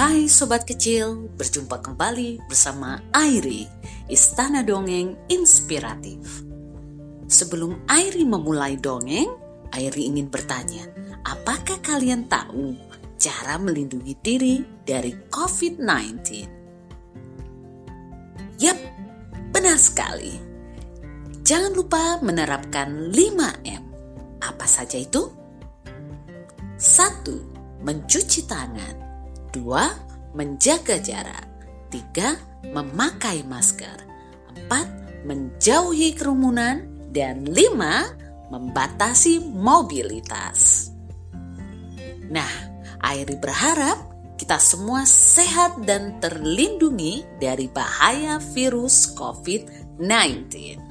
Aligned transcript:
Hai 0.00 0.32
sobat 0.32 0.64
kecil, 0.64 1.28
berjumpa 1.36 1.76
kembali 1.84 2.48
bersama 2.48 3.04
Airi, 3.12 3.68
Istana 4.08 4.64
Dongeng 4.64 5.28
Inspiratif. 5.28 6.40
Sebelum 7.28 7.84
Airi 7.84 8.24
memulai 8.24 8.80
dongeng, 8.80 9.28
Airi 9.68 10.08
ingin 10.08 10.32
bertanya, 10.32 10.88
apakah 11.20 11.84
kalian 11.84 12.24
tahu 12.32 12.80
cara 13.20 13.60
melindungi 13.60 14.16
diri 14.24 14.64
dari 14.88 15.12
COVID-19? 15.28 16.16
Yap, 18.56 18.80
benar 19.52 19.76
sekali. 19.76 20.32
Jangan 21.44 21.76
lupa 21.76 22.24
menerapkan 22.24 23.12
5M. 23.12 23.82
Apa 24.40 24.64
saja 24.64 24.96
itu? 24.96 25.28
1. 26.80 27.84
Mencuci 27.84 28.48
tangan. 28.48 29.09
2. 29.52 30.34
Menjaga 30.34 30.98
jarak. 31.02 31.46
3. 31.90 32.70
Memakai 32.70 33.42
masker. 33.46 33.98
4. 34.70 35.26
Menjauhi 35.26 36.14
kerumunan. 36.14 36.86
Dan 37.10 37.46
5. 37.46 38.50
Membatasi 38.50 39.42
mobilitas. 39.50 40.90
Nah, 42.30 42.70
Airi 43.00 43.34
berharap 43.40 43.96
kita 44.36 44.56
semua 44.60 45.04
sehat 45.08 45.84
dan 45.84 46.20
terlindungi 46.20 47.24
dari 47.40 47.68
bahaya 47.68 48.40
virus 48.40 49.12
COVID-19. 49.16 50.89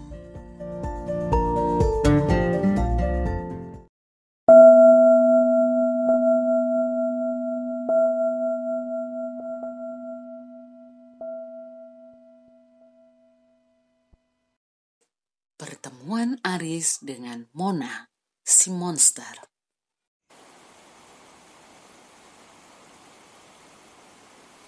Aris 16.49 17.05
dengan 17.05 17.45
Mona, 17.53 18.09
si 18.41 18.73
monster. 18.73 19.37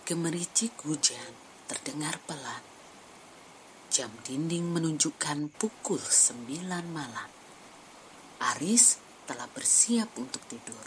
Gemericik 0.06 0.78
hujan 0.86 1.34
terdengar 1.66 2.22
pelan. 2.30 2.62
Jam 3.90 4.14
dinding 4.22 4.70
menunjukkan 4.70 5.50
pukul 5.58 5.98
sembilan 5.98 6.86
malam. 6.86 7.30
Aris 8.54 9.02
telah 9.26 9.50
bersiap 9.50 10.14
untuk 10.22 10.46
tidur. 10.46 10.86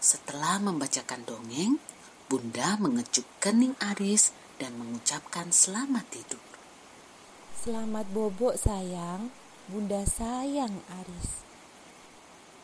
Setelah 0.00 0.56
membacakan 0.64 1.28
dongeng, 1.28 1.76
Bunda 2.24 2.80
mengecup 2.80 3.28
kening 3.36 3.76
Aris 3.84 4.32
dan 4.56 4.80
mengucapkan 4.80 5.52
selamat 5.52 6.08
tidur. 6.08 6.49
Selamat 7.60 8.08
bobok 8.08 8.56
sayang, 8.56 9.28
bunda 9.68 10.00
sayang 10.08 10.72
Aris. 10.96 11.44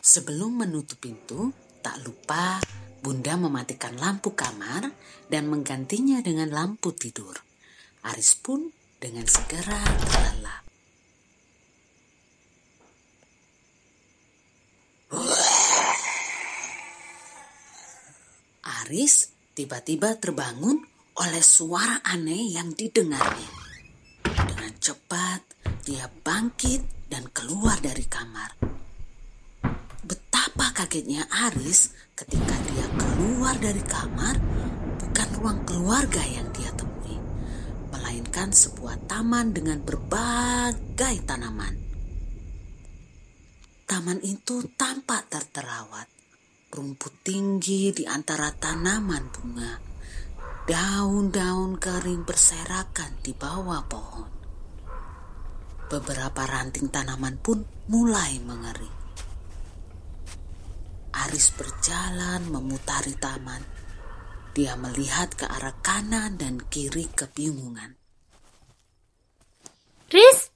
Sebelum 0.00 0.64
menutup 0.64 0.96
pintu, 0.96 1.52
tak 1.84 2.00
lupa 2.00 2.56
bunda 3.04 3.36
mematikan 3.36 3.92
lampu 4.00 4.32
kamar 4.32 4.88
dan 5.28 5.52
menggantinya 5.52 6.24
dengan 6.24 6.48
lampu 6.48 6.96
tidur. 6.96 7.36
Aris 8.08 8.40
pun 8.40 8.72
dengan 8.96 9.28
segera 9.28 9.84
terlelap. 9.84 10.64
Aris 18.64 19.28
tiba-tiba 19.52 20.16
terbangun 20.16 20.80
oleh 21.20 21.44
suara 21.44 22.00
aneh 22.00 22.48
yang 22.48 22.72
didengarnya. 22.72 23.55
Cepat, 24.86 25.42
dia 25.82 26.06
bangkit 26.06 27.10
dan 27.10 27.26
keluar 27.34 27.74
dari 27.82 28.06
kamar. 28.06 28.54
Betapa 30.06 30.70
kagetnya 30.78 31.26
Aris 31.26 31.90
ketika 32.14 32.54
dia 32.70 32.86
keluar 32.94 33.58
dari 33.58 33.82
kamar, 33.82 34.38
bukan 35.02 35.28
ruang 35.42 35.66
keluarga 35.66 36.22
yang 36.22 36.54
dia 36.54 36.70
temui, 36.78 37.18
melainkan 37.90 38.54
sebuah 38.54 39.10
taman 39.10 39.50
dengan 39.50 39.82
berbagai 39.82 41.18
tanaman. 41.26 41.74
Taman 43.90 44.22
itu 44.22 44.70
tampak 44.78 45.26
terterawat, 45.26 46.06
rumput 46.70 47.26
tinggi 47.26 47.90
di 47.90 48.06
antara 48.06 48.54
tanaman 48.54 49.34
bunga 49.34 49.82
Daun-daun 50.70 51.74
kering 51.74 52.22
berserakan 52.22 53.18
di 53.26 53.34
bawah 53.34 53.82
pohon. 53.90 54.35
Beberapa 55.86 56.42
ranting 56.50 56.90
tanaman 56.90 57.38
pun 57.38 57.62
mulai 57.86 58.42
mengering. 58.42 58.96
Aris 61.16 61.54
berjalan 61.54 62.44
memutari 62.50 63.14
taman. 63.14 63.62
Dia 64.50 64.74
melihat 64.74 65.32
ke 65.32 65.46
arah 65.46 65.78
kanan 65.80 66.36
dan 66.36 66.58
kiri 66.58 67.06
kebingungan. 67.12 67.94
Riz! 70.10 70.50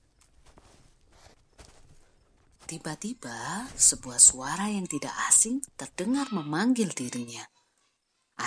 Tiba-tiba 2.71 3.67
sebuah 3.75 4.23
suara 4.23 4.71
yang 4.71 4.87
tidak 4.87 5.11
asing 5.27 5.59
terdengar 5.75 6.31
memanggil 6.31 6.91
dirinya. 6.95 7.43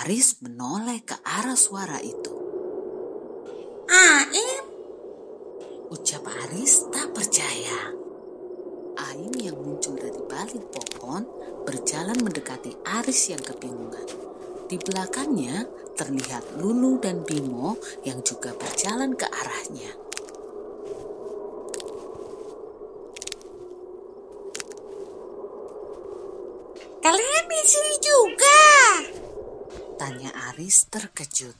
Aris 0.00 0.40
menoleh 0.40 1.04
ke 1.04 1.16
arah 1.20 1.58
suara 1.58 2.00
itu. 2.00 2.34
Aim! 3.88 4.53
Ucap 5.94 6.26
Aris 6.26 6.90
tak 6.90 7.14
percaya. 7.14 7.94
Aim 8.98 9.30
yang 9.38 9.54
muncul 9.54 9.94
dari 9.94 10.18
balik 10.26 10.66
pohon 10.74 11.22
berjalan 11.62 12.18
mendekati 12.18 12.74
Aris 12.98 13.30
yang 13.30 13.38
kebingungan. 13.38 14.02
Di 14.66 14.74
belakangnya 14.74 15.62
terlihat 15.94 16.58
Lulu 16.58 16.98
dan 16.98 17.22
Bimo 17.22 17.78
yang 18.02 18.18
juga 18.26 18.50
berjalan 18.58 19.14
ke 19.14 19.22
arahnya. 19.22 19.94
Kalian 27.06 27.44
di 27.46 27.60
sini 27.70 27.94
juga? 28.02 28.58
Tanya 29.94 30.34
Aris 30.50 30.90
terkejut. 30.90 31.54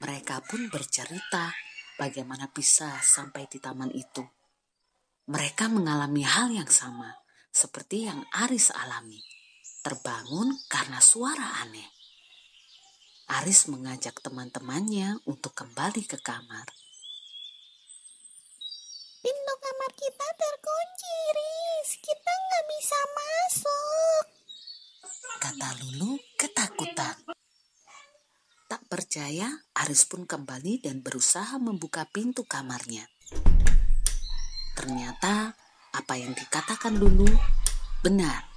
Mereka 0.00 0.40
pun 0.48 0.72
bercerita 0.72 1.71
bagaimana 1.96 2.48
bisa 2.52 3.00
sampai 3.02 3.48
di 3.48 3.58
taman 3.58 3.90
itu. 3.92 4.24
Mereka 5.30 5.70
mengalami 5.70 6.26
hal 6.26 6.50
yang 6.50 6.68
sama 6.68 7.22
seperti 7.52 8.08
yang 8.08 8.24
Aris 8.32 8.72
alami. 8.72 9.20
Terbangun 9.82 10.54
karena 10.70 10.98
suara 11.02 11.62
aneh. 11.62 11.88
Aris 13.40 13.70
mengajak 13.70 14.20
teman-temannya 14.20 15.22
untuk 15.26 15.56
kembali 15.56 16.04
ke 16.04 16.18
kamar. 16.20 16.66
Pintu 19.22 19.54
kamar 19.56 19.90
kita 19.94 20.28
terkunci, 20.34 21.14
Riz. 21.34 21.90
Kita 22.02 22.32
nggak 22.34 22.64
bisa 22.66 22.98
masuk. 23.14 24.24
Kata 25.38 25.70
Lulu 25.80 26.18
ketakutan. 26.36 27.31
Percaya, 28.92 29.48
Aris 29.72 30.04
pun 30.04 30.28
kembali 30.28 30.84
dan 30.84 31.00
berusaha 31.00 31.56
membuka 31.56 32.04
pintu 32.12 32.44
kamarnya. 32.44 33.08
Ternyata 34.76 35.56
apa 35.96 36.14
yang 36.20 36.36
dikatakan 36.36 37.00
Lulu 37.00 37.24
benar. 38.04 38.52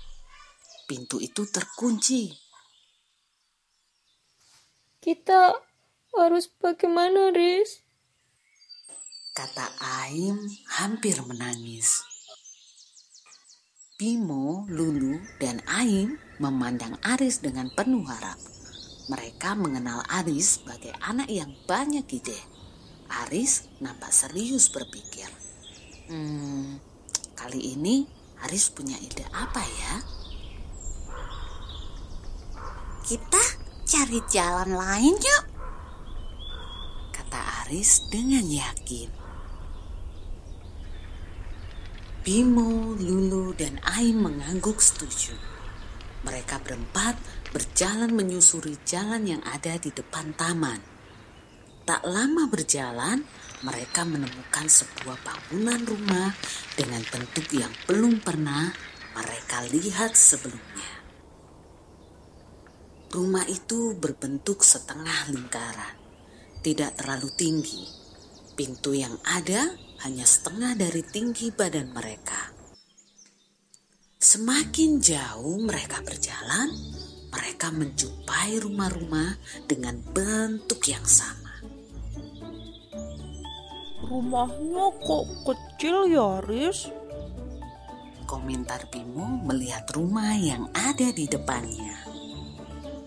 Pintu 0.91 1.23
itu 1.23 1.47
terkunci. 1.47 2.35
Kita 4.99 5.55
harus 6.19 6.51
bagaimana, 6.59 7.31
Riz? 7.31 7.79
Kata 9.39 9.71
Aim 10.03 10.35
hampir 10.75 11.15
menangis. 11.23 12.03
Bimo, 13.95 14.67
Lulu, 14.67 15.15
dan 15.39 15.63
Aim 15.71 16.19
memandang 16.43 16.99
Aris 17.07 17.39
dengan 17.39 17.71
penuh 17.71 18.03
harap. 18.03 18.35
Mereka 19.05 19.53
mengenal 19.53 20.01
Aris 20.09 20.57
sebagai 20.61 20.89
anak 20.97 21.29
yang 21.29 21.53
banyak 21.69 22.05
ide. 22.09 22.37
Aris 23.25 23.69
nampak 23.77 24.09
serius 24.09 24.73
berpikir. 24.73 25.29
Hmm, 26.09 26.81
kali 27.37 27.77
ini 27.77 28.09
Aris 28.41 28.73
punya 28.73 28.97
ide 28.97 29.21
apa 29.29 29.61
ya? 29.61 29.93
Kita 33.05 33.43
cari 33.85 34.19
jalan 34.25 34.73
lain 34.73 35.13
yuk. 35.13 35.43
Kata 37.13 37.65
Aris 37.65 38.09
dengan 38.09 38.41
yakin. 38.41 39.25
Bimo, 42.25 42.97
Lulu, 42.97 43.53
dan 43.53 43.77
Aim 43.85 44.25
mengangguk 44.25 44.81
setuju. 44.81 45.54
Mereka 46.25 46.65
berempat 46.65 47.15
berjalan 47.53 48.09
menyusuri 48.09 48.81
jalan 48.81 49.29
yang 49.29 49.41
ada 49.45 49.77
di 49.77 49.93
depan 49.93 50.33
taman. 50.33 50.81
Tak 51.85 52.01
lama 52.01 52.49
berjalan, 52.49 53.21
mereka 53.61 54.01
menemukan 54.01 54.65
sebuah 54.65 55.21
bangunan 55.21 55.85
rumah 55.85 56.33
dengan 56.73 57.05
bentuk 57.13 57.45
yang 57.53 57.69
belum 57.85 58.25
pernah 58.25 58.73
mereka 59.13 59.61
lihat 59.69 60.17
sebelumnya. 60.17 61.05
Rumah 63.13 63.45
itu 63.45 63.93
berbentuk 63.95 64.65
setengah 64.65 65.29
lingkaran, 65.29 65.95
tidak 66.65 66.97
terlalu 66.97 67.29
tinggi. 67.37 67.85
Pintu 68.57 68.97
yang 68.97 69.15
ada 69.21 69.77
hanya 70.03 70.25
setengah 70.25 70.73
dari 70.73 71.05
tinggi 71.05 71.53
badan 71.53 71.93
mereka. 71.93 72.54
Semakin 74.35 74.99
jauh 74.99 75.63
mereka 75.63 76.03
berjalan, 76.03 76.67
mereka 77.31 77.71
menjumpai 77.71 78.59
rumah-rumah 78.59 79.39
dengan 79.63 79.95
bentuk 80.11 80.83
yang 80.91 81.07
sama. 81.07 81.55
Rumahnya 84.03 84.91
kok 84.99 85.25
kecil 85.47 86.11
ya, 86.11 86.43
Riz? 86.43 86.91
Komentar 88.27 88.83
Bimo 88.91 89.39
melihat 89.47 89.87
rumah 89.95 90.35
yang 90.35 90.67
ada 90.75 91.15
di 91.15 91.31
depannya. 91.31 91.95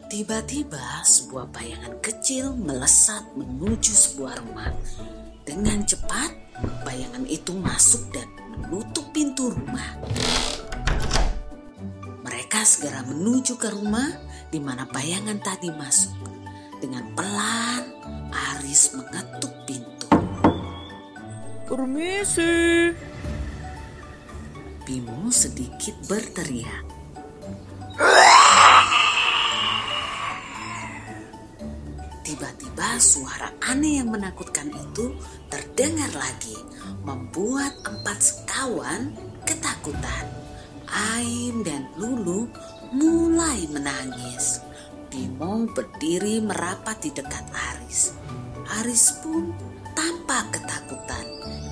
Tiba-tiba 0.09 1.05
sebuah 1.05 1.53
bayangan 1.53 2.01
kecil 2.01 2.57
melesat 2.57 3.37
menuju 3.37 3.93
sebuah 3.93 4.33
rumah. 4.49 4.73
Dengan 5.45 5.85
cepat, 5.85 6.33
bayangan 6.89 7.29
itu 7.29 7.53
masuk 7.53 8.17
dan 8.17 8.33
menutup 8.65 9.05
pintu 9.13 9.53
rumah. 9.53 9.93
Mereka 12.49 12.65
segera 12.65 13.05
menuju 13.05 13.61
ke 13.61 13.69
rumah 13.77 14.09
di 14.49 14.57
mana 14.57 14.89
bayangan 14.89 15.37
tadi 15.37 15.69
masuk. 15.69 16.17
Dengan 16.81 17.05
pelan, 17.13 17.85
Aris 18.57 18.97
mengetuk 18.97 19.53
pintu. 19.69 20.09
Permisi. 21.69 22.89
Bimo 24.81 25.29
sedikit 25.29 25.93
berteriak. 26.09 26.89
Tiba-tiba 32.25 32.89
suara 32.97 33.53
aneh 33.61 34.01
yang 34.01 34.09
menakutkan 34.09 34.73
itu 34.73 35.13
terdengar 35.53 36.09
lagi, 36.17 36.57
membuat 37.05 37.77
empat 37.85 38.19
sekawan 38.25 39.13
ketakutan. 39.45 40.38
Aim 40.93 41.61
dan 41.67 41.89
Lulu 41.97 42.49
mulai 42.93 43.69
menangis. 43.69 44.65
Bimo 45.09 45.65
berdiri 45.73 46.41
merapat 46.45 47.01
di 47.05 47.11
dekat 47.13 47.45
Aris. 47.53 48.13
Aris 48.81 49.21
pun 49.25 49.53
tampak 49.97 50.53
ketakutan. 50.53 51.27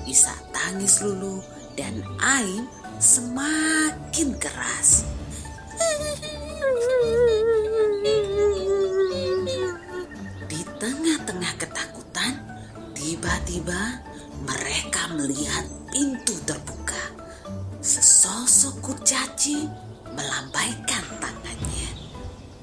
Isak 0.09 0.37
tangis 0.53 1.01
Lulu 1.05 1.41
dan 1.77 2.01
Aim 2.21 2.65
semakin 2.97 4.33
keras. 4.41 5.05
Di 10.49 10.61
tengah-tengah 10.81 11.53
ketakutan, 11.61 12.33
tiba-tiba 12.97 14.01
mereka 14.49 15.13
melihat 15.13 15.65
pintu 15.93 16.33
terbuka. 16.45 16.96
Sesosok 17.87 18.83
kurcaci 18.83 19.63
melambaikan 20.11 21.07
tangannya, 21.23 21.89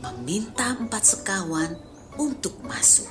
meminta 0.05 0.77
empat 0.77 1.01
sekawan 1.01 1.81
untuk 2.21 2.61
masuk. 2.61 3.09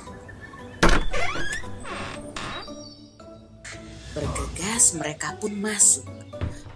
Bergegas 4.14 4.94
mereka 4.94 5.34
pun 5.42 5.58
masuk. 5.58 6.06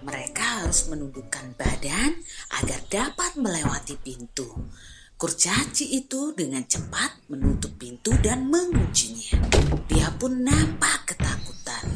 Mereka 0.03 0.43
harus 0.59 0.91
menundukkan 0.91 1.55
badan 1.55 2.19
agar 2.59 2.83
dapat 2.91 3.39
melewati 3.39 3.95
pintu. 3.95 4.67
Kurcaci 5.15 6.03
itu 6.03 6.35
dengan 6.35 6.67
cepat 6.67 7.31
menutup 7.31 7.79
pintu 7.79 8.11
dan 8.19 8.43
menguncinya. 8.51 9.39
Dia 9.87 10.11
pun 10.19 10.43
nampak 10.43 11.15
ketakutan. 11.15 11.87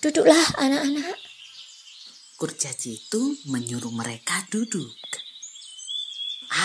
Duduklah 0.00 0.48
anak-anak. 0.56 1.19
Kurcaci 2.40 2.96
itu 2.96 3.36
menyuruh 3.52 3.92
mereka 3.92 4.48
duduk. 4.48 4.96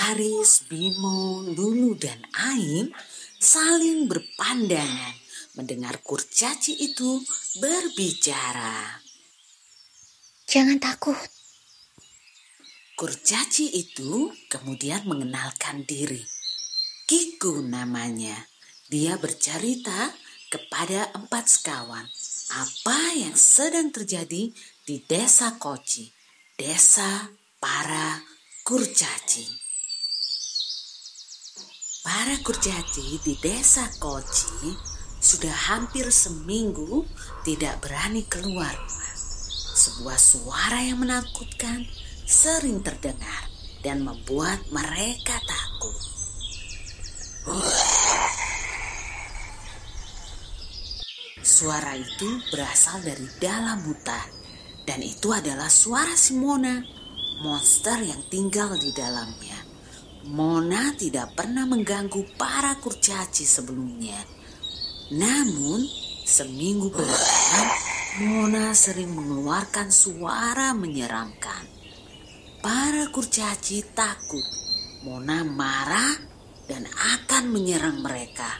Aris, 0.08 0.72
Bimo, 0.72 1.44
Lulu, 1.44 2.00
dan 2.00 2.16
Aim 2.48 2.96
saling 3.44 4.08
berpandangan 4.08 5.20
mendengar 5.60 6.00
kurcaci 6.00 6.80
itu 6.80 7.20
berbicara. 7.60 9.04
Jangan 10.48 10.80
takut. 10.80 11.20
Kurcaci 12.96 13.76
itu 13.76 14.32
kemudian 14.48 15.04
mengenalkan 15.04 15.84
diri. 15.84 16.24
Kiku 17.04 17.60
namanya. 17.60 18.48
Dia 18.88 19.20
bercerita 19.20 20.16
kepada 20.48 21.12
empat 21.20 21.52
sekawan 21.52 22.08
apa 22.54 23.00
yang 23.18 23.36
sedang 23.36 23.92
terjadi 23.92 24.56
di 24.86 25.02
desa 25.02 25.58
Koci, 25.58 26.06
desa 26.54 27.26
para 27.58 28.22
kurcaci. 28.62 29.50
Para 32.06 32.38
kurcaci 32.46 33.18
di 33.26 33.34
desa 33.42 33.90
Koci 33.98 34.78
sudah 35.18 35.74
hampir 35.74 36.14
seminggu 36.14 37.02
tidak 37.42 37.82
berani 37.82 38.30
keluar. 38.30 38.78
Sebuah 39.74 40.22
suara 40.22 40.78
yang 40.86 41.02
menakutkan 41.02 41.82
sering 42.30 42.86
terdengar 42.86 43.50
dan 43.82 44.06
membuat 44.06 44.62
mereka 44.70 45.34
takut. 45.50 45.98
Suara 51.42 51.98
itu 51.98 52.30
berasal 52.54 53.02
dari 53.02 53.26
dalam 53.42 53.82
hutan 53.82 54.45
dan 54.86 55.02
itu 55.02 55.34
adalah 55.34 55.68
suara 55.68 56.14
Simona, 56.14 56.78
monster 57.42 57.98
yang 58.06 58.22
tinggal 58.30 58.78
di 58.78 58.94
dalamnya. 58.94 59.58
Mona 60.26 60.94
tidak 60.98 61.38
pernah 61.38 61.70
mengganggu 61.70 62.38
para 62.38 62.78
kurcaci 62.82 63.46
sebelumnya. 63.46 64.18
Namun, 65.14 65.86
seminggu 66.26 66.90
belakangan, 66.90 67.70
Mona 68.26 68.74
sering 68.74 69.14
mengeluarkan 69.14 69.94
suara 69.94 70.74
menyeramkan. 70.74 71.70
Para 72.62 73.06
kurcaci 73.14 73.86
takut. 73.94 74.46
Mona 75.06 75.46
marah 75.46 76.18
dan 76.66 76.90
akan 76.90 77.54
menyerang 77.54 78.02
mereka. 78.02 78.58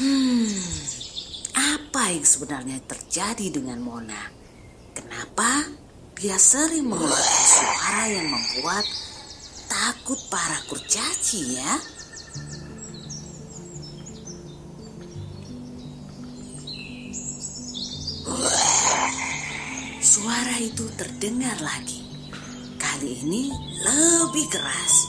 Hmm, 0.00 0.48
apa 1.52 2.16
yang 2.16 2.24
sebenarnya 2.24 2.80
terjadi 2.88 3.60
dengan 3.60 3.84
Mona? 3.84 4.45
Kenapa 5.16 5.64
dia 6.20 6.36
sering 6.36 6.92
mengeluarkan 6.92 7.44
suara 7.48 8.04
yang 8.04 8.28
membuat 8.28 8.84
takut 9.64 10.20
para 10.28 10.60
kurcaci 10.68 11.56
ya? 11.56 11.72
Suara 20.04 20.60
itu 20.60 20.84
terdengar 21.00 21.64
lagi. 21.64 22.04
Kali 22.76 23.24
ini 23.24 23.48
lebih 23.88 24.52
keras. 24.52 25.08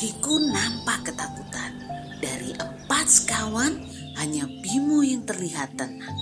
Kiku 0.00 0.40
nampak 0.48 1.12
ketakutan. 1.12 1.76
Dari 2.24 2.56
empat 2.56 3.04
sekawan, 3.04 3.84
hanya 4.16 4.48
Bimo 4.64 5.04
yang 5.04 5.28
terlihat 5.28 5.76
tenang. 5.76 6.16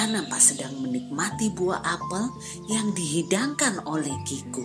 Dia 0.00 0.08
nampak 0.08 0.40
sedang 0.40 0.80
menikmati 0.80 1.52
buah 1.52 1.84
apel 1.84 2.32
yang 2.72 2.88
dihidangkan 2.96 3.84
oleh 3.84 4.16
Kiku. 4.24 4.64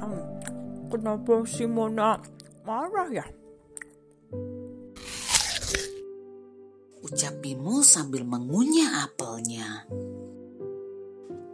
Hmm, 0.00 0.24
kenapa 0.88 1.44
si 1.44 1.68
Mona 1.68 2.16
marah 2.64 3.12
ya? 3.12 3.28
Ucap 7.04 7.44
Bimo 7.44 7.84
sambil 7.84 8.24
mengunyah 8.24 9.04
apelnya. 9.04 9.84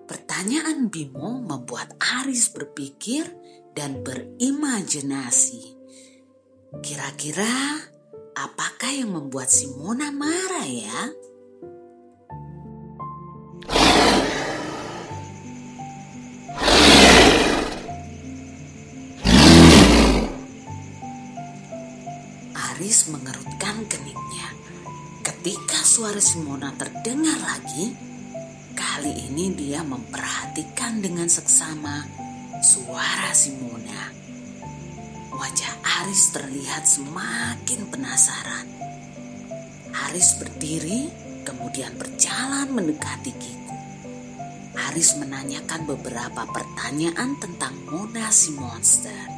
Pertanyaan 0.07 0.87
Bimo 0.87 1.42
membuat 1.42 1.99
Aris 1.99 2.54
berpikir 2.54 3.26
dan 3.75 4.07
berimajinasi. 4.07 5.79
Kira-kira 6.78 7.82
apakah 8.38 8.94
yang 8.94 9.10
membuat 9.10 9.50
Simona 9.50 10.14
marah 10.14 10.62
ya? 10.70 11.10
Aris 22.54 23.10
mengerutkan 23.10 23.82
keningnya. 23.90 24.54
Ketika 25.26 25.82
suara 25.82 26.22
Simona 26.22 26.70
terdengar 26.78 27.34
lagi, 27.50 27.98
kali 28.78 29.26
ini 29.26 29.58
dia 29.58 29.82
memperhatikan 29.82 31.02
dengan 31.02 31.26
seksama 31.26 32.06
suara 32.62 33.34
Simona. 33.34 34.14
Wajah 35.34 35.79
Aris 36.00 36.33
terlihat 36.33 36.88
semakin 36.88 37.85
penasaran. 37.92 38.64
Aris 40.09 40.40
berdiri, 40.40 41.12
kemudian 41.45 41.92
berjalan 42.00 42.73
mendekati 42.73 43.37
Kiku. 43.37 43.76
Aris 44.88 45.21
menanyakan 45.21 45.85
beberapa 45.85 46.49
pertanyaan 46.57 47.37
tentang 47.37 47.76
Mona 47.85 48.33
si 48.33 48.49
monster. 48.57 49.28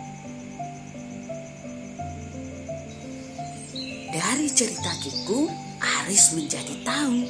Dari 4.14 4.46
cerita 4.54 4.94
Kiku, 5.02 5.50
Aris 5.82 6.30
menjadi 6.38 6.78
tahu 6.86 7.26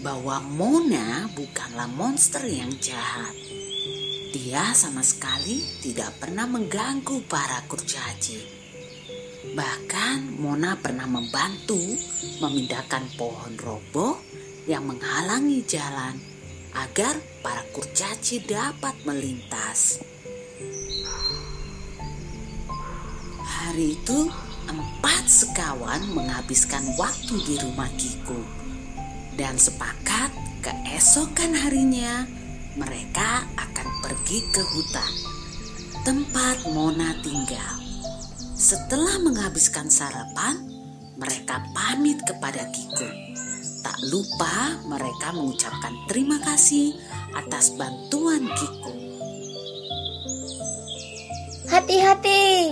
bahwa 0.00 0.40
Mona 0.48 1.28
bukanlah 1.36 1.92
monster 1.92 2.48
yang 2.48 2.72
jahat. 2.80 3.36
Dia 4.32 4.72
sama 4.72 5.04
sekali 5.04 5.60
tidak 5.84 6.16
pernah 6.24 6.48
mengganggu 6.48 7.20
para 7.28 7.60
kurcaci. 7.68 8.61
Bahkan 9.42 10.38
Mona 10.38 10.78
pernah 10.78 11.10
membantu 11.10 11.82
memindahkan 12.38 13.18
pohon 13.18 13.58
roboh 13.58 14.22
yang 14.70 14.86
menghalangi 14.86 15.66
jalan 15.66 16.14
agar 16.78 17.18
para 17.42 17.66
kurcaci 17.74 18.46
dapat 18.46 18.94
melintas. 19.02 19.98
Hari 23.42 23.98
itu 23.98 24.30
empat 24.70 25.24
sekawan 25.26 26.06
menghabiskan 26.14 26.86
waktu 26.94 27.34
di 27.42 27.58
rumah 27.66 27.90
Kiku 27.98 28.38
dan 29.34 29.58
sepakat 29.58 30.30
keesokan 30.62 31.50
harinya 31.58 32.30
mereka 32.78 33.42
akan 33.58 33.88
pergi 34.06 34.38
ke 34.54 34.62
hutan 34.62 35.12
tempat 36.06 36.62
Mona 36.70 37.10
tinggal. 37.26 37.81
Setelah 38.62 39.18
menghabiskan 39.18 39.90
sarapan, 39.90 40.54
mereka 41.18 41.66
pamit 41.74 42.22
kepada 42.22 42.62
Kiku. 42.70 43.10
Tak 43.82 43.98
lupa 44.06 44.78
mereka 44.86 45.34
mengucapkan 45.34 45.90
terima 46.06 46.38
kasih 46.38 46.94
atas 47.34 47.74
bantuan 47.74 48.46
Kiku. 48.54 48.94
Hati-hati. 51.74 52.70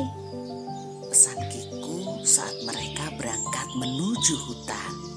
Pesan 1.10 1.42
Kiku 1.50 2.22
saat 2.22 2.54
mereka 2.62 3.10
berangkat 3.18 3.68
menuju 3.74 4.34
hutan. 4.46 5.09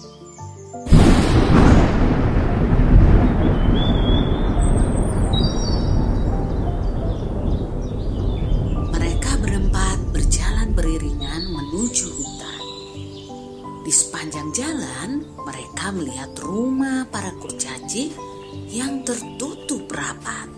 Yang 18.73 19.05
tertutup 19.05 19.85
rapat. 19.93 20.49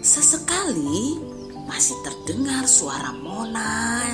Sesekali 0.00 1.20
masih 1.68 2.00
terdengar 2.00 2.64
suara 2.64 3.12
Mona 3.12 4.08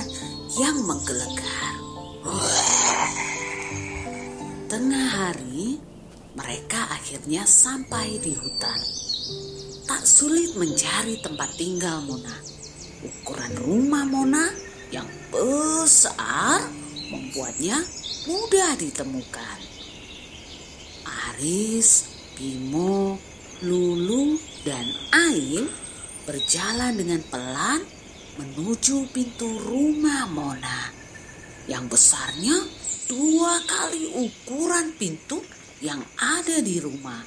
yang 0.59 0.75
menggelegar. 0.83 1.73
Tengah 4.67 5.07
hari, 5.07 5.79
mereka 6.35 6.91
akhirnya 6.91 7.47
sampai 7.47 8.19
di 8.19 8.35
hutan. 8.35 8.79
Tak 9.87 10.03
sulit 10.03 10.51
mencari 10.59 11.15
tempat 11.23 11.55
tinggal 11.55 12.03
Mona. 12.03 12.35
Ukuran 13.07 13.55
rumah 13.63 14.03
Mona 14.03 14.51
yang 14.91 15.07
besar 15.31 16.59
membuatnya 17.07 17.79
mudah 18.27 18.73
ditemukan. 18.75 19.64
Aris, 21.35 22.07
Bimo, 22.39 23.19
Lulu, 23.67 24.39
dan 24.63 24.87
Ain 25.11 25.67
berjalan 26.23 26.95
dengan 26.95 27.19
pelan 27.27 27.83
menuju 28.39 29.11
pintu 29.11 29.43
rumah 29.67 30.31
Mona 30.31 30.95
yang 31.67 31.91
besarnya 31.91 32.55
dua 33.11 33.59
kali 33.67 34.15
ukuran 34.15 34.95
pintu 34.95 35.43
yang 35.83 35.99
ada 36.15 36.63
di 36.63 36.79
rumah. 36.79 37.19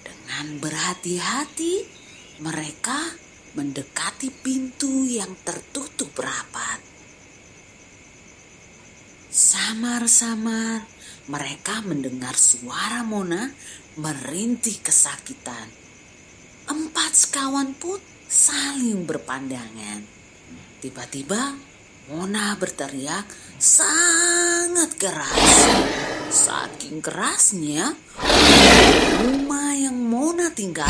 Dengan 0.00 0.56
berhati-hati, 0.56 1.74
mereka 2.40 3.04
mendekati 3.52 4.32
pintu 4.32 5.04
yang 5.04 5.36
tertutup 5.44 6.16
rapat. 6.16 6.80
Samar-samar, 9.28 10.88
mereka 11.28 11.84
mendengar 11.84 12.32
suara 12.38 13.04
Mona 13.04 13.50
merintih 14.00 14.80
kesakitan. 14.80 15.68
Empat 16.70 17.12
sekawan 17.12 17.74
pun 17.74 18.00
saling 18.30 19.04
berpandangan. 19.04 20.06
Tiba-tiba, 20.80 21.58
Mona 22.08 22.56
berteriak 22.56 23.28
sangat 23.60 24.96
keras. 24.96 25.50
Saking 26.30 27.02
kerasnya, 27.02 27.92
rumah 29.20 29.74
yang 29.76 29.98
Mona 29.98 30.48
tinggal 30.54 30.88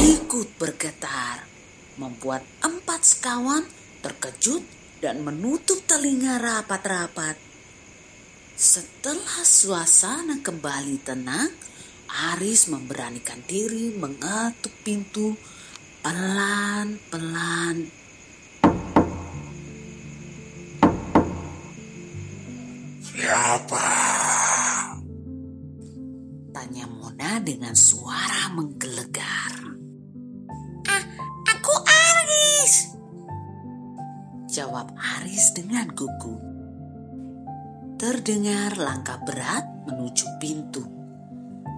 ikut 0.00 0.56
bergetar, 0.56 1.44
membuat 1.98 2.46
empat 2.62 3.02
sekawan 3.02 3.66
terkejut 4.00 4.62
dan 5.04 5.20
menutup 5.20 5.84
telinga 5.84 6.40
rapat-rapat. 6.40 7.53
Setelah 8.54 9.42
suasana 9.42 10.38
kembali 10.38 11.02
tenang, 11.02 11.50
Aris 12.06 12.70
memberanikan 12.70 13.42
diri 13.50 13.90
mengetuk 13.98 14.70
pintu 14.86 15.34
pelan-pelan. 15.98 17.90
Siapa? 23.02 23.90
Tanya 26.54 26.86
Mona 26.86 27.42
dengan 27.42 27.74
suara 27.74 28.54
menggelegar. 28.54 29.54
Ah, 30.86 31.04
aku 31.50 31.74
Aris. 31.82 32.94
Jawab 34.46 34.94
Aris 34.94 35.50
dengan 35.58 35.90
gugup. 35.90 36.53
Terdengar 38.04 38.76
langkah 38.76 39.16
berat 39.24 39.64
menuju 39.88 40.36
pintu. 40.36 40.84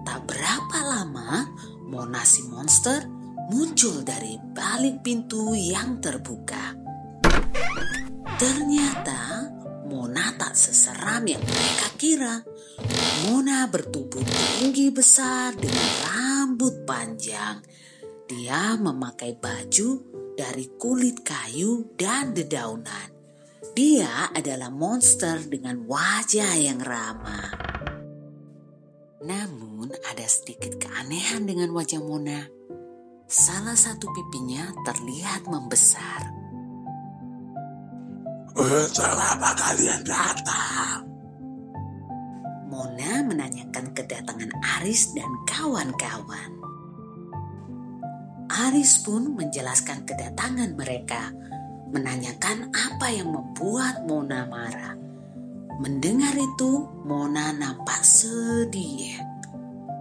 Tak 0.03 0.27
berapa 0.27 0.77
lama, 0.83 1.47
Mona 1.87 2.19
si 2.27 2.43
monster 2.51 3.07
muncul 3.47 4.03
dari 4.03 4.35
balik 4.35 5.07
pintu 5.07 5.55
yang 5.55 6.03
terbuka. 6.03 6.75
Ternyata 8.35 9.47
Mona 9.87 10.35
tak 10.35 10.51
seseram 10.51 11.23
yang 11.23 11.39
mereka 11.39 11.87
kira. 11.95 12.43
Mona 13.23 13.63
bertubuh 13.71 14.27
tinggi 14.59 14.91
besar 14.91 15.55
dengan 15.55 15.91
rambut 16.11 16.83
panjang. 16.83 17.63
Dia 18.27 18.75
memakai 18.75 19.31
baju 19.39 19.89
dari 20.35 20.75
kulit 20.75 21.23
kayu 21.23 21.95
dan 21.95 22.35
dedaunan. 22.35 23.16
Dia 23.77 24.33
adalah 24.33 24.73
monster 24.73 25.37
dengan 25.45 25.85
wajah 25.85 26.57
yang 26.57 26.81
ramah. 26.81 27.53
Namun 29.21 29.93
ada 30.01 30.25
sedikit 30.25 30.81
keanehan 30.81 31.45
dengan 31.45 31.69
wajah 31.77 32.01
Mona. 32.01 32.41
Salah 33.29 33.77
satu 33.77 34.09
pipinya 34.09 34.73
terlihat 34.81 35.45
membesar. 35.45 36.25
Untuk 38.57 39.13
apa 39.13 39.53
kalian 39.53 40.01
datang? 40.01 41.05
Mona 42.73 43.21
menanyakan 43.29 43.93
kedatangan 43.93 44.57
Aris 44.81 45.13
dan 45.13 45.29
kawan-kawan. 45.45 46.49
Aris 48.49 49.05
pun 49.05 49.37
menjelaskan 49.37 50.01
kedatangan 50.01 50.73
mereka, 50.73 51.29
menanyakan 51.91 52.71
apa 52.73 53.07
yang 53.11 53.31
membuat 53.31 54.03
Mona 54.03 54.43
marah. 54.47 54.95
Mendengar 55.77 56.33
itu, 56.33 56.89
Mona 57.05 57.53
nampak 57.53 58.01
sedih. 58.01 59.21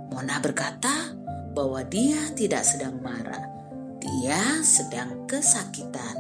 Mona 0.08 0.40
berkata 0.40 1.12
bahwa 1.52 1.84
dia 1.84 2.32
tidak 2.32 2.64
sedang 2.64 2.98
marah, 3.04 3.44
dia 4.00 4.64
sedang 4.64 5.28
kesakitan. 5.28 6.16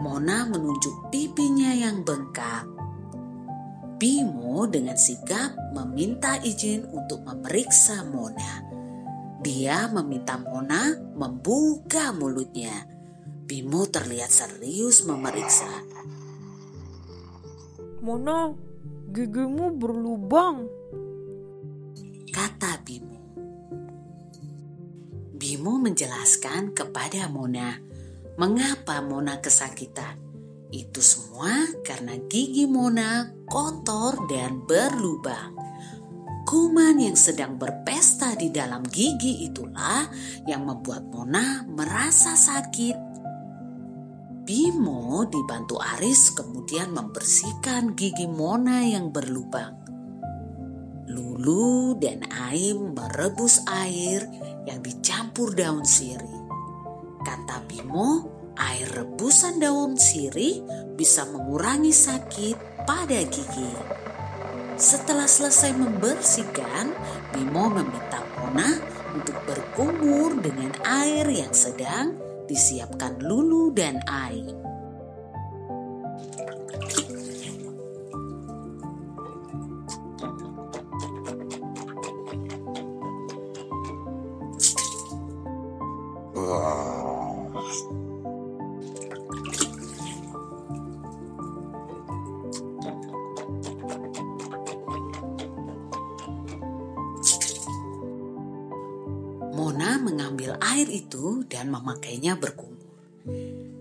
Mona 0.00 0.48
menunjuk 0.48 1.12
pipinya 1.12 1.70
yang 1.70 2.02
bengkak. 2.02 2.64
Bimo 4.00 4.64
dengan 4.64 4.96
sigap 4.96 5.52
meminta 5.76 6.40
izin 6.40 6.88
untuk 6.88 7.20
memeriksa 7.20 8.00
Mona. 8.08 8.64
Dia 9.44 9.92
meminta 9.92 10.40
Mona 10.40 10.96
membuka 11.14 12.10
mulutnya. 12.16 12.99
Bimo 13.50 13.82
terlihat 13.82 14.30
serius 14.30 15.02
memeriksa. 15.02 15.66
Mona, 17.98 18.54
gigimu 19.10 19.74
berlubang. 19.74 20.70
Kata 22.30 22.78
Bimo. 22.86 23.18
Bimo 25.34 25.82
menjelaskan 25.82 26.78
kepada 26.78 27.26
Mona 27.26 27.74
mengapa 28.38 29.02
Mona 29.02 29.42
kesakitan. 29.42 30.14
Itu 30.70 31.02
semua 31.02 31.74
karena 31.82 32.22
gigi 32.30 32.70
Mona 32.70 33.34
kotor 33.50 34.30
dan 34.30 34.62
berlubang. 34.62 35.58
Kuman 36.46 37.02
yang 37.02 37.18
sedang 37.18 37.58
berpesta 37.58 38.38
di 38.38 38.54
dalam 38.54 38.86
gigi 38.86 39.42
itulah 39.42 40.06
yang 40.46 40.70
membuat 40.70 41.02
Mona 41.10 41.66
merasa 41.66 42.38
sakit. 42.38 43.09
Bimo 44.40 45.28
dibantu 45.28 45.76
Aris 45.76 46.32
kemudian 46.32 46.96
membersihkan 46.96 47.92
gigi 47.92 48.24
Mona 48.24 48.88
yang 48.88 49.12
berlubang. 49.12 49.76
Lulu 51.10 52.00
dan 52.00 52.24
Aim 52.48 52.96
merebus 52.96 53.60
air 53.68 54.24
yang 54.64 54.80
dicampur 54.80 55.52
daun 55.52 55.84
sirih. 55.84 56.40
Kata 57.20 57.60
Bimo, 57.68 58.24
air 58.56 58.88
rebusan 58.88 59.60
daun 59.60 60.00
sirih 60.00 60.64
bisa 60.96 61.28
mengurangi 61.28 61.92
sakit 61.92 62.88
pada 62.88 63.20
gigi. 63.28 63.72
Setelah 64.80 65.28
selesai 65.28 65.76
membersihkan, 65.76 66.96
Bimo 67.36 67.68
meminta 67.68 68.24
Mona 68.40 68.72
untuk 69.12 69.36
berkumur 69.44 70.40
dengan 70.40 70.72
air 70.88 71.28
yang 71.28 71.52
sedang 71.52 72.29
disiapkan 72.50 73.22
Lulu 73.22 73.70
dan 73.70 74.02
Ai. 74.10 74.42
Mona 99.50 99.98
mengambil 100.02 100.56
air 100.62 100.88
itu 100.88 101.09
dan 101.60 101.68
memakainya 101.68 102.40
berkumur. 102.40 102.88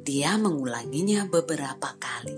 Dia 0.03 0.35
mengulanginya 0.35 1.31
beberapa 1.31 1.95
kali. 1.95 2.35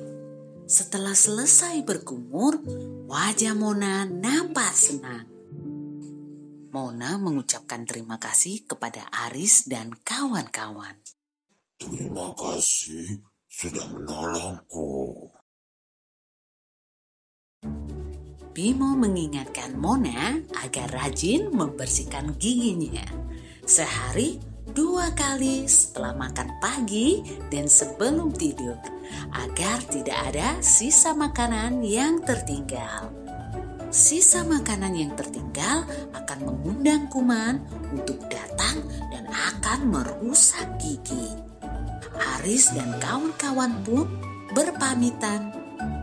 Setelah 0.69 1.17
selesai 1.17 1.81
berkumur, 1.81 2.62
wajah 3.10 3.57
Mona 3.57 4.05
nampak 4.05 4.69
senang. 4.77 5.25
Mona 6.69 7.17
mengucapkan 7.17 7.89
terima 7.89 8.21
kasih 8.21 8.69
kepada 8.69 9.10
Aris 9.25 9.65
dan 9.65 9.97
kawan-kawan. 10.06 10.93
Terima 11.82 12.38
kasih 12.38 13.25
sudah 13.49 13.97
menolongku. 13.97 15.25
Bimo 18.54 18.93
mengingatkan 18.93 19.73
Mona 19.73 20.38
agar 20.62 20.93
rajin 20.93 21.49
membersihkan 21.49 22.38
giginya. 22.38 23.10
Sehari 23.65 24.50
dua 24.71 25.12
kali 25.12 25.67
setelah 25.67 26.15
makan 26.15 26.49
pagi 26.63 27.19
dan 27.51 27.67
sebelum 27.67 28.31
tidur, 28.31 28.79
agar 29.36 29.84
tidak 29.88 30.17
ada 30.31 30.60
sisa 30.63 31.12
makanan 31.12 31.84
yang 31.84 32.23
tertinggal. 32.23 33.12
Sisa 33.91 34.47
makanan 34.47 34.95
yang 34.95 35.12
tertinggal 35.19 35.84
akan 36.15 36.39
mengundang 36.47 37.12
kuman 37.12 37.60
untuk 37.91 38.23
datang 38.31 38.79
dan 39.12 39.27
akan 39.27 39.91
merusak 39.91 40.79
gigi. 40.79 41.36
Aris 42.39 42.71
dan 42.71 42.95
kawan-kawan 43.03 43.84
pun 43.84 44.07
berpamitan. 44.55 45.51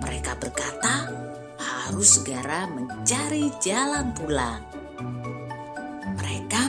Mereka 0.05 0.37
berkata, 0.37 1.09
harus 1.57 2.21
segera 2.21 2.69
mencari 2.69 3.49
jalan 3.65 4.13
pulang. 4.13 4.61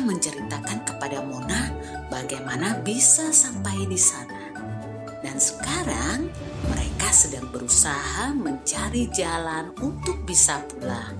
Menceritakan 0.10 0.90
kepada 0.90 1.22
Mona 1.22 1.70
bagaimana 2.10 2.82
bisa 2.82 3.30
sampai 3.30 3.86
di 3.86 3.94
sana. 3.94 4.50
Dan 5.22 5.38
sekarang 5.38 6.34
mereka 6.66 7.14
sedang 7.14 7.46
berusaha 7.54 8.34
mencari 8.34 9.06
jalan 9.14 9.70
untuk 9.78 10.26
bisa 10.26 10.66
pulang. 10.66 11.14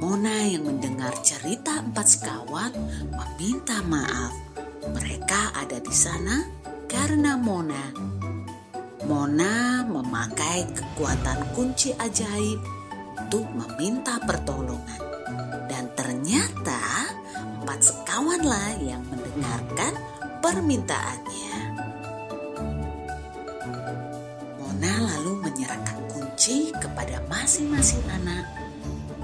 Mona 0.00 0.48
yang 0.48 0.64
mendengar 0.64 1.12
cerita 1.20 1.84
empat 1.84 2.06
sekawan 2.08 2.72
meminta 3.12 3.84
maaf. 3.84 4.32
Mereka 4.88 5.52
ada 5.52 5.76
di 5.76 5.92
sana 5.92 6.40
karena 6.88 7.36
Mona. 7.36 7.92
Mona 9.04 9.84
memakai 9.84 10.72
kekuatan 10.72 11.52
kunci 11.52 11.92
ajaib 12.00 12.64
untuk 13.20 13.44
meminta 13.52 14.16
pertolongan. 14.24 15.13
Sekawanlah 18.44 18.76
yang 18.84 19.00
mendengarkan 19.08 19.92
permintaannya. 20.44 21.56
Mona 24.60 24.94
lalu 25.00 25.32
menyerahkan 25.48 25.96
kunci 26.12 26.68
kepada 26.76 27.24
masing-masing 27.24 28.04
anak. 28.20 28.44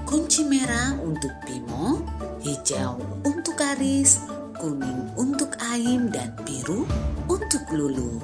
Kunci 0.09 0.41
merah 0.41 0.97
untuk 1.05 1.29
Bimo, 1.45 2.01
hijau 2.41 2.97
untuk 3.21 3.61
Aris, 3.61 4.25
kuning 4.57 5.13
untuk 5.13 5.53
Aim, 5.69 6.09
dan 6.09 6.33
biru 6.41 6.89
untuk 7.29 7.61
Lulu. 7.69 8.17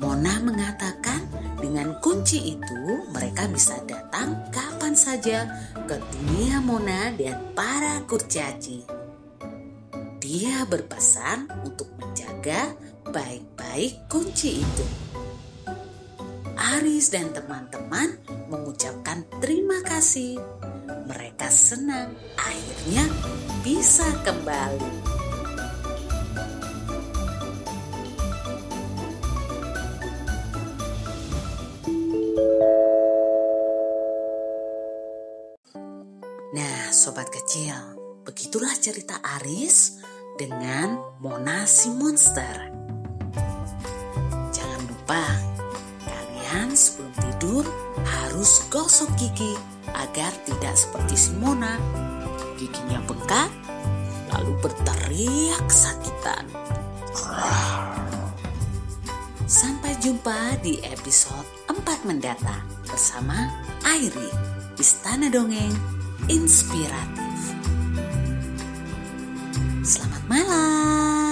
Mona 0.00 0.40
mengatakan 0.40 1.20
dengan 1.60 2.00
kunci 2.00 2.56
itu 2.56 2.80
mereka 3.12 3.44
bisa 3.52 3.76
datang 3.84 4.40
kapan 4.48 4.96
saja 4.96 5.44
ke 5.84 6.00
dunia 6.00 6.64
Mona 6.64 7.12
dan 7.12 7.52
para 7.52 8.00
kurcaci. 8.08 9.03
Dia 10.24 10.64
berpesan 10.64 11.52
untuk 11.68 11.92
menjaga 12.00 12.72
baik-baik 13.12 14.08
kunci 14.08 14.64
itu. 14.64 14.86
Aris 16.56 17.12
dan 17.12 17.28
teman-teman 17.28 18.16
mengucapkan 18.48 19.28
terima 19.44 19.84
kasih. 19.84 20.40
Mereka 21.12 21.52
senang 21.52 22.16
akhirnya 22.40 23.04
bisa 23.60 24.08
kembali. 24.24 25.12
Nah, 36.56 36.88
sobat 36.96 37.28
kecil, 37.28 37.76
begitulah 38.24 38.72
cerita 38.80 39.20
Aris 39.20 40.00
dengan 40.34 40.98
Mona 41.22 41.62
si 41.62 41.90
monster. 41.94 42.74
Jangan 44.50 44.82
lupa, 44.90 45.22
kalian 46.02 46.74
sebelum 46.74 47.12
tidur 47.14 47.64
harus 48.02 48.66
gosok 48.66 49.10
gigi 49.14 49.54
agar 49.94 50.34
tidak 50.42 50.74
seperti 50.74 51.14
si 51.14 51.32
Mona. 51.38 51.78
Giginya 52.58 52.98
bengkak, 53.06 53.50
lalu 54.34 54.52
berteriak 54.58 55.62
kesakitan. 55.70 56.44
Sampai 59.46 59.94
jumpa 60.02 60.58
di 60.66 60.82
episode 60.82 61.46
4 61.70 62.10
mendatang 62.10 62.64
bersama 62.90 63.54
Airi, 63.86 64.30
Istana 64.82 65.30
Dongeng 65.30 65.74
Inspiratif. 66.26 67.23
Malam. 70.34 71.23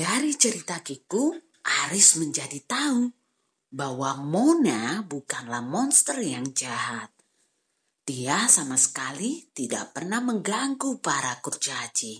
Dari 0.00 0.32
cerita 0.32 0.80
Kiku, 0.80 1.28
Aris 1.84 2.16
menjadi 2.16 2.56
tahu 2.64 3.04
bahwa 3.68 4.16
Mona 4.16 5.04
bukanlah 5.04 5.60
monster 5.60 6.16
yang 6.24 6.56
jahat. 6.56 7.12
Dia 8.00 8.48
sama 8.48 8.80
sekali 8.80 9.52
tidak 9.52 9.92
pernah 9.92 10.24
mengganggu 10.24 11.04
para 11.04 11.36
kurcaci. 11.44 12.16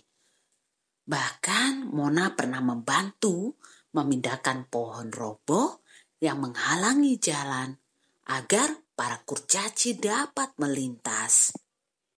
Bahkan 1.08 1.88
Mona 1.88 2.36
pernah 2.36 2.60
membantu 2.60 3.56
memindahkan 3.96 4.68
pohon 4.68 5.08
roboh 5.08 5.80
yang 6.20 6.36
menghalangi 6.36 7.16
jalan 7.16 7.72
agar 8.28 8.76
para 8.92 9.24
kurcaci 9.24 9.96
dapat 9.96 10.52
melintas. 10.60 11.56